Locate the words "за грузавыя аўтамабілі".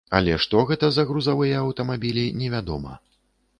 0.95-2.25